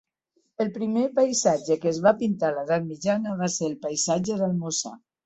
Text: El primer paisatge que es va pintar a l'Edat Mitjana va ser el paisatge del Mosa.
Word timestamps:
El 0.63 0.69
primer 0.77 1.03
paisatge 1.19 1.77
que 1.83 1.87
es 1.91 1.99
va 2.05 2.13
pintar 2.21 2.49
a 2.49 2.55
l'Edat 2.55 2.87
Mitjana 2.87 3.37
va 3.43 3.51
ser 3.57 3.69
el 3.69 3.77
paisatge 3.85 4.39
del 4.41 4.57
Mosa. 4.65 4.95